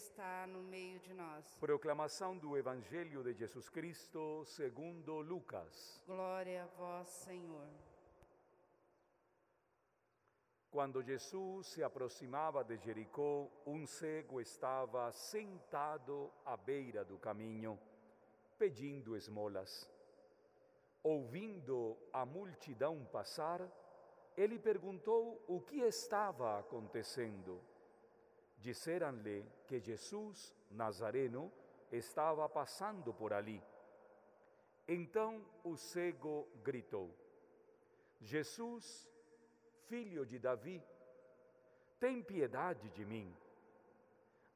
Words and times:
está 0.00 0.46
no 0.46 0.62
meio 0.62 0.98
de 1.00 1.12
nós. 1.12 1.44
Proclamação 1.58 2.36
do 2.38 2.56
Evangelho 2.56 3.22
de 3.22 3.34
Jesus 3.34 3.68
Cristo 3.68 4.42
segundo 4.46 5.20
Lucas. 5.20 6.02
Glória 6.06 6.62
a 6.62 6.66
vós, 6.78 7.06
Senhor. 7.08 7.68
Quando 10.70 11.02
Jesus 11.02 11.66
se 11.66 11.82
aproximava 11.82 12.64
de 12.64 12.78
Jericó, 12.78 13.46
um 13.66 13.86
cego 13.86 14.40
estava 14.40 15.12
sentado 15.12 16.32
à 16.46 16.56
beira 16.56 17.04
do 17.04 17.18
caminho, 17.18 17.78
pedindo 18.58 19.14
esmolas. 19.16 19.86
Ouvindo 21.02 21.98
a 22.10 22.24
multidão 22.24 23.04
passar, 23.12 23.60
ele 24.34 24.58
perguntou 24.58 25.44
o 25.46 25.60
que 25.60 25.80
estava 25.80 26.58
acontecendo. 26.58 27.60
Disseram-lhe 28.60 29.44
que 29.66 29.80
Jesus 29.80 30.54
Nazareno 30.70 31.50
estava 31.90 32.48
passando 32.48 33.12
por 33.12 33.32
ali. 33.32 33.62
Então 34.86 35.44
o 35.64 35.76
cego 35.76 36.46
gritou: 36.62 37.14
Jesus, 38.20 39.08
filho 39.88 40.26
de 40.26 40.38
Davi, 40.38 40.82
tem 41.98 42.22
piedade 42.22 42.90
de 42.90 43.04
mim. 43.04 43.34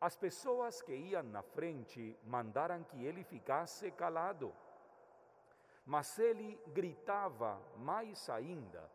As 0.00 0.16
pessoas 0.16 0.82
que 0.82 0.92
iam 0.92 1.22
na 1.22 1.42
frente 1.42 2.18
mandaram 2.24 2.82
que 2.82 3.04
ele 3.04 3.22
ficasse 3.22 3.90
calado. 3.92 4.52
Mas 5.86 6.18
ele 6.18 6.58
gritava 6.68 7.60
mais 7.76 8.28
ainda: 8.28 8.90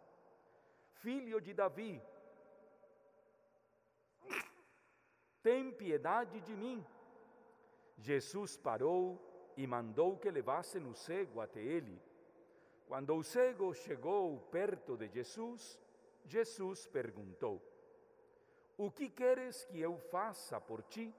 Filho 0.96 1.40
de 1.40 1.54
Davi, 1.54 2.02
tem 5.42 5.72
piedade 5.72 6.40
de 6.42 6.56
mim. 6.56 6.86
Jesus 7.98 8.58
parou 8.58 9.20
e 9.56 9.66
mandou 9.66 10.18
que 10.18 10.30
levassem 10.30 10.86
o 10.86 10.94
cego 10.94 11.42
até 11.42 11.60
ele. 11.60 12.00
Quando 12.88 13.16
o 13.16 13.24
cego 13.24 13.74
chegou 13.74 14.40
perto 14.52 14.96
de 14.96 15.08
Jesus, 15.10 15.80
Jesus 16.26 16.88
perguntou: 16.88 17.62
O 18.78 18.92
que 18.92 19.10
queres 19.10 19.66
que 19.66 19.80
eu 19.80 19.98
faça 19.98 20.62
por 20.62 20.84
ti? 20.84 21.14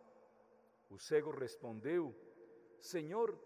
O 0.88 0.98
cego 0.98 1.30
respondeu: 1.30 2.14
Senhor, 2.80 3.38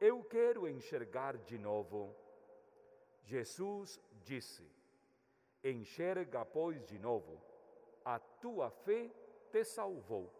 eu 0.00 0.24
quero 0.24 0.68
enxergar 0.68 1.36
de 1.36 1.58
novo. 1.58 2.16
Jesus 3.24 4.00
disse: 4.24 4.68
Enxerga, 5.62 6.44
pois, 6.44 6.84
de 6.84 6.98
novo, 6.98 7.40
a 8.04 8.18
tua 8.18 8.70
fé 8.70 9.10
te 9.52 9.64
salvou. 9.64 10.32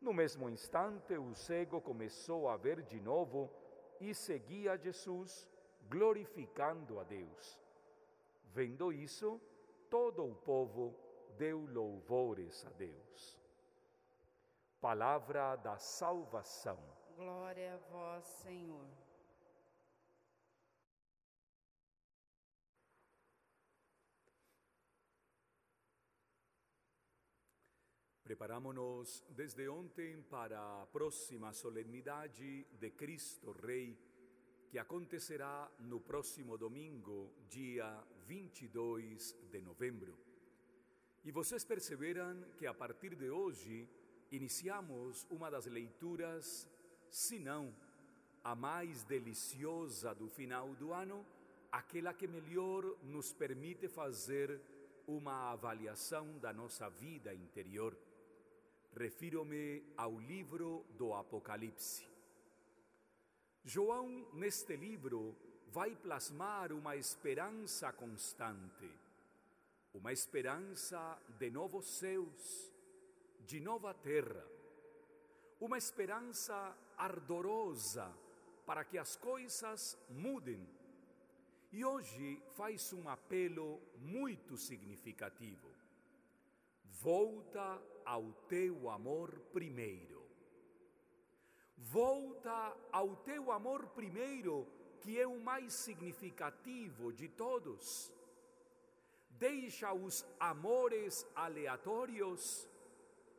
No 0.00 0.12
mesmo 0.12 0.48
instante, 0.48 1.14
o 1.16 1.34
cego 1.34 1.80
começou 1.80 2.48
a 2.48 2.56
ver 2.56 2.82
de 2.82 3.00
novo 3.00 3.50
e 3.98 4.14
seguia 4.14 4.76
Jesus, 4.76 5.48
glorificando 5.88 7.00
a 7.00 7.04
Deus. 7.04 7.58
Vendo 8.44 8.92
isso, 8.92 9.40
todo 9.88 10.24
o 10.24 10.34
povo 10.34 10.94
deu 11.38 11.66
louvores 11.66 12.66
a 12.66 12.70
Deus. 12.70 13.40
Palavra 14.80 15.56
da 15.56 15.78
salvação. 15.78 16.78
Glória 17.16 17.74
a 17.74 17.76
vós, 17.90 18.24
Senhor. 18.24 18.86
Preparámonos 28.30 29.24
desde 29.30 29.68
ontem 29.68 30.22
para 30.30 30.82
a 30.82 30.86
próxima 30.86 31.52
solenidade 31.52 32.64
de 32.78 32.90
Cristo 32.90 33.50
Rei, 33.50 33.98
que 34.70 34.78
acontecerá 34.78 35.68
no 35.80 35.98
próximo 35.98 36.56
domingo, 36.56 37.28
dia 37.48 38.00
22 38.28 39.36
de 39.50 39.60
novembro. 39.60 40.16
E 41.24 41.32
vocês 41.32 41.64
perceberam 41.64 42.40
que 42.56 42.68
a 42.68 42.72
partir 42.72 43.16
de 43.16 43.28
hoje 43.28 43.88
iniciamos 44.30 45.26
uma 45.28 45.50
das 45.50 45.66
leituras, 45.66 46.68
se 47.10 47.36
não 47.40 47.74
a 48.44 48.54
mais 48.54 49.02
deliciosa 49.02 50.14
do 50.14 50.28
final 50.28 50.72
do 50.76 50.92
ano, 50.92 51.26
aquela 51.72 52.14
que 52.14 52.28
melhor 52.28 52.96
nos 53.02 53.32
permite 53.32 53.88
fazer 53.88 54.60
uma 55.04 55.50
avaliação 55.50 56.38
da 56.38 56.52
nossa 56.52 56.88
vida 56.88 57.34
interior. 57.34 57.98
Refiro-me 58.96 59.84
ao 59.96 60.18
livro 60.18 60.84
do 60.98 61.14
Apocalipse. 61.14 62.04
João, 63.64 64.26
neste 64.32 64.74
livro, 64.76 65.36
vai 65.68 65.94
plasmar 65.94 66.72
uma 66.72 66.96
esperança 66.96 67.92
constante, 67.92 68.90
uma 69.94 70.12
esperança 70.12 71.18
de 71.38 71.50
novos 71.50 71.86
céus, 71.86 72.72
de 73.46 73.60
nova 73.60 73.94
terra, 73.94 74.44
uma 75.60 75.78
esperança 75.78 76.76
ardorosa 76.96 78.12
para 78.66 78.84
que 78.84 78.98
as 78.98 79.16
coisas 79.16 79.96
mudem. 80.08 80.66
E 81.72 81.84
hoje 81.84 82.42
faz 82.56 82.92
um 82.92 83.08
apelo 83.08 83.80
muito 83.98 84.56
significativo. 84.56 85.68
Volta 87.02 87.80
ao 88.04 88.32
teu 88.48 88.90
amor 88.90 89.30
primeiro. 89.52 90.20
Volta 91.76 92.76
ao 92.92 93.16
teu 93.16 93.50
amor 93.50 93.86
primeiro, 93.88 94.66
que 95.00 95.18
é 95.18 95.26
o 95.26 95.40
mais 95.40 95.72
significativo 95.72 97.12
de 97.12 97.28
todos. 97.28 98.12
Deixa 99.30 99.92
os 99.92 100.26
amores 100.38 101.26
aleatórios 101.34 102.68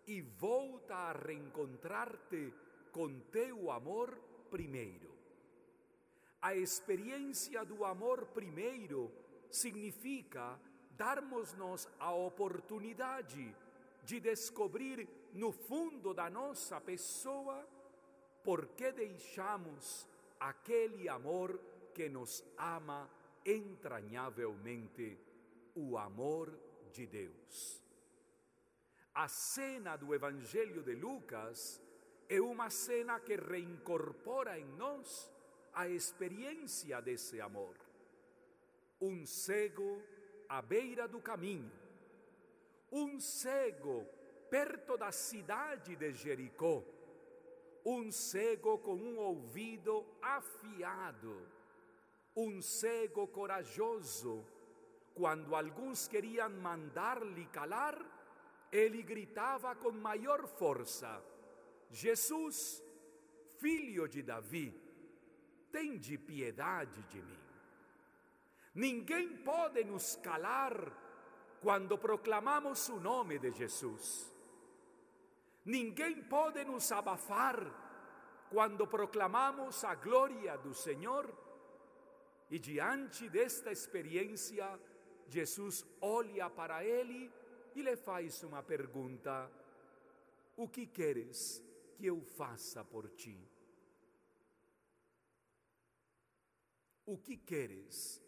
e 0.07 0.21
volta 0.21 0.95
a 0.95 1.11
reencontrar-te 1.11 2.53
com 2.91 3.19
teu 3.31 3.69
amor 3.71 4.17
primeiro. 4.49 5.11
A 6.41 6.55
experiência 6.55 7.63
do 7.63 7.85
amor 7.85 8.25
primeiro 8.27 9.11
significa 9.51 10.59
darmos-nos 10.97 11.87
a 11.99 12.13
oportunidade 12.13 13.55
de 14.03 14.19
descobrir 14.19 15.07
no 15.33 15.51
fundo 15.51 16.13
da 16.13 16.29
nossa 16.29 16.79
pessoa 16.81 17.67
por 18.43 18.67
que 18.69 18.91
deixamos 18.91 20.07
aquele 20.39 21.07
amor 21.07 21.59
que 21.93 22.09
nos 22.09 22.43
ama 22.57 23.09
entranhavelmente, 23.45 25.17
o 25.75 25.97
amor 25.97 26.51
de 26.91 27.05
Deus. 27.05 27.81
A 29.13 29.27
cena 29.27 29.95
do 29.95 30.13
Evangelho 30.13 30.81
de 30.83 30.95
Lucas 30.95 31.81
é 32.29 32.39
uma 32.39 32.69
cena 32.69 33.19
que 33.19 33.35
reincorpora 33.35 34.57
em 34.57 34.65
nós 34.75 35.29
a 35.73 35.87
experiência 35.87 37.01
desse 37.01 37.41
amor. 37.41 37.75
Um 39.01 39.25
cego 39.25 40.01
à 40.51 40.61
beira 40.61 41.07
do 41.07 41.21
caminho, 41.21 41.71
um 42.91 43.21
cego 43.21 44.05
perto 44.49 44.97
da 44.97 45.09
cidade 45.09 45.95
de 45.95 46.11
Jericó, 46.11 46.83
um 47.85 48.11
cego 48.11 48.77
com 48.79 48.95
um 48.95 49.17
ouvido 49.17 50.05
afiado, 50.21 51.47
um 52.35 52.61
cego 52.61 53.27
corajoso. 53.27 54.45
Quando 55.15 55.55
alguns 55.55 56.09
queriam 56.09 56.49
mandar-lhe 56.49 57.45
calar, 57.45 57.97
ele 58.69 59.01
gritava 59.01 59.73
com 59.73 59.91
maior 59.91 60.45
força: 60.47 61.23
Jesus, 61.89 62.83
filho 63.57 64.05
de 64.05 64.21
Davi, 64.21 64.67
tem 65.71 65.97
de 65.97 66.17
piedade 66.17 67.01
de 67.03 67.21
mim. 67.21 67.50
Ninguém 68.73 69.37
pode 69.43 69.83
nos 69.83 70.15
calar 70.17 70.73
quando 71.61 71.97
proclamamos 71.97 72.87
o 72.89 72.99
nome 72.99 73.37
de 73.37 73.51
Jesus. 73.51 74.31
Ninguém 75.65 76.23
pode 76.23 76.63
nos 76.63 76.91
abafar 76.91 77.57
quando 78.49 78.87
proclamamos 78.87 79.83
a 79.83 79.93
glória 79.95 80.57
do 80.57 80.73
Senhor. 80.73 81.31
E 82.49 82.57
diante 82.57 83.29
desta 83.29 83.71
experiência, 83.71 84.79
Jesus 85.27 85.85
olha 86.01 86.49
para 86.49 86.83
ele 86.83 87.31
e 87.75 87.81
lhe 87.81 87.95
faz 87.95 88.41
uma 88.43 88.63
pergunta: 88.63 89.51
O 90.55 90.67
que 90.67 90.87
queres 90.87 91.63
que 91.95 92.05
eu 92.05 92.21
faça 92.21 92.83
por 92.83 93.09
ti? 93.11 93.47
O 97.05 97.17
que 97.17 97.37
queres 97.37 98.21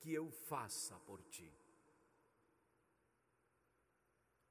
que 0.00 0.12
eu 0.12 0.30
faça 0.30 0.98
por 1.00 1.22
ti? 1.24 1.52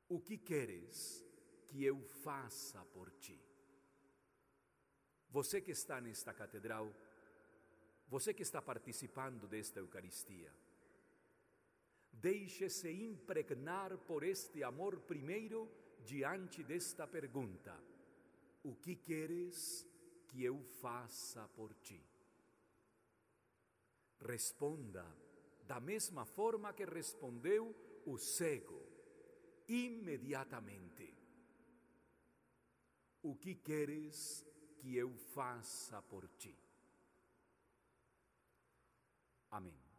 O 0.08 0.20
que 0.20 0.38
queres 0.38 1.30
que 1.70 1.86
eu 1.86 2.02
faça 2.02 2.84
por 2.86 3.12
ti. 3.12 3.40
Você 5.30 5.62
que 5.62 5.72
está 5.72 6.02
nesta 6.02 6.34
catedral, 6.34 6.92
você 8.08 8.34
que 8.34 8.42
está 8.42 8.60
participando 8.62 9.48
desta 9.48 9.80
Eucaristia, 9.80 10.52
deixe-se 12.12 12.92
impregnar 12.92 13.96
por 14.00 14.24
este 14.24 14.64
amor 14.64 15.02
primeiro 15.02 15.72
diante 16.04 16.64
desta 16.64 17.06
pergunta: 17.06 17.80
O 18.64 18.76
que 18.76 18.96
queres 18.96 19.86
que 20.28 20.44
eu 20.44 20.60
faça 20.82 21.48
por 21.50 21.72
ti? 21.76 22.04
Responda 24.22 25.06
da 25.70 25.80
mesma 25.80 26.26
forma 26.26 26.74
que 26.74 26.84
respondeu 26.84 27.76
o 28.04 28.18
cego, 28.18 28.82
imediatamente. 29.68 31.16
O 33.22 33.36
que 33.36 33.54
queres 33.54 34.44
que 34.80 34.96
eu 34.96 35.16
faça 35.36 36.02
por 36.02 36.28
ti? 36.40 36.58
Amém. 39.52 39.78
Amém. 39.78 39.90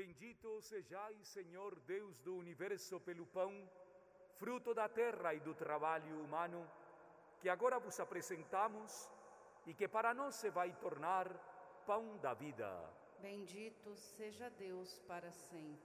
Bendito 0.00 0.62
sejais, 0.62 1.28
Senhor 1.28 1.78
Deus 1.80 2.18
do 2.20 2.34
universo, 2.34 2.98
pelo 3.00 3.26
pão, 3.26 3.52
fruto 4.38 4.72
da 4.72 4.88
terra 4.88 5.34
e 5.34 5.40
do 5.40 5.54
trabalho 5.54 6.24
humano, 6.24 6.66
que 7.38 7.50
agora 7.50 7.78
vos 7.78 8.00
apresentamos 8.00 9.10
e 9.66 9.74
que 9.74 9.86
para 9.86 10.14
nós 10.14 10.36
se 10.36 10.48
vai 10.48 10.72
tornar 10.76 11.28
pão 11.84 12.16
da 12.16 12.32
vida. 12.32 12.66
Bendito 13.20 13.94
seja 13.94 14.48
Deus 14.48 14.98
para 15.00 15.30
sempre. 15.32 15.78